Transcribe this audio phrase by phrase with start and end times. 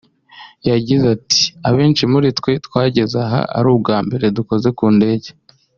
[0.69, 5.29] yagize ati” Abenshi muri twe twageze aha ari bwo bwa mbere dukoze ku ndege